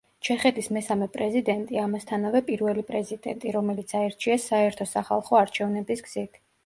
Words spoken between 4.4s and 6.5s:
საერთო-სახალხო არჩევნების გზით.